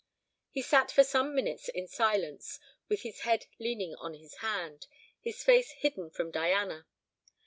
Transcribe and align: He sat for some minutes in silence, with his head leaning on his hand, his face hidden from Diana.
He 0.49 0.63
sat 0.63 0.89
for 0.91 1.03
some 1.03 1.35
minutes 1.35 1.69
in 1.69 1.85
silence, 1.87 2.59
with 2.89 3.03
his 3.03 3.19
head 3.19 3.45
leaning 3.59 3.93
on 3.93 4.15
his 4.15 4.37
hand, 4.37 4.87
his 5.19 5.43
face 5.43 5.73
hidden 5.73 6.09
from 6.09 6.31
Diana. 6.31 6.87